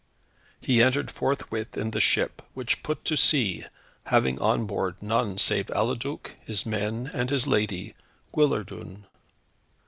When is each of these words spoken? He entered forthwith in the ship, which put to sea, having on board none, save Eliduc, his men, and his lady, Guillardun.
He 0.59 0.81
entered 0.81 1.11
forthwith 1.11 1.77
in 1.77 1.91
the 1.91 2.01
ship, 2.01 2.41
which 2.55 2.81
put 2.81 3.05
to 3.05 3.15
sea, 3.15 3.65
having 4.05 4.39
on 4.39 4.65
board 4.65 4.95
none, 4.99 5.37
save 5.37 5.67
Eliduc, 5.67 6.31
his 6.43 6.65
men, 6.65 7.11
and 7.13 7.29
his 7.29 7.45
lady, 7.45 7.93
Guillardun. 8.35 9.05